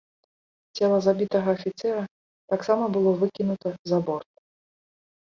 [0.77, 2.03] Цела забітага афіцэра
[2.53, 4.29] таксама было выкінута за борт.